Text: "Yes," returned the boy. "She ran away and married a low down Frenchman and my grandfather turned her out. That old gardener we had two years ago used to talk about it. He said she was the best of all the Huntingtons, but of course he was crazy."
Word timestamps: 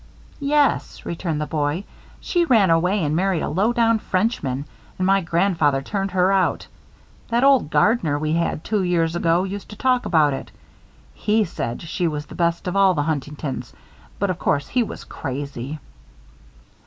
"Yes," 0.39 1.05
returned 1.05 1.39
the 1.39 1.45
boy. 1.45 1.83
"She 2.19 2.43
ran 2.43 2.71
away 2.71 3.03
and 3.03 3.15
married 3.15 3.43
a 3.43 3.49
low 3.49 3.71
down 3.71 3.99
Frenchman 3.99 4.65
and 4.97 5.05
my 5.05 5.21
grandfather 5.21 5.83
turned 5.83 6.09
her 6.09 6.31
out. 6.31 6.65
That 7.27 7.43
old 7.43 7.69
gardener 7.69 8.17
we 8.17 8.33
had 8.33 8.63
two 8.63 8.81
years 8.81 9.15
ago 9.15 9.43
used 9.43 9.69
to 9.69 9.75
talk 9.75 10.07
about 10.07 10.33
it. 10.33 10.49
He 11.13 11.45
said 11.45 11.83
she 11.83 12.07
was 12.07 12.25
the 12.25 12.33
best 12.33 12.67
of 12.67 12.75
all 12.75 12.95
the 12.95 13.03
Huntingtons, 13.03 13.73
but 14.17 14.31
of 14.31 14.39
course 14.39 14.67
he 14.69 14.81
was 14.81 15.03
crazy." 15.03 15.77